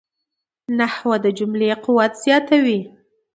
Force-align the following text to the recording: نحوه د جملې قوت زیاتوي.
نحوه 0.77 1.15
د 1.23 1.25
جملې 1.37 1.69
قوت 1.83 2.13
زیاتوي. 2.23 2.79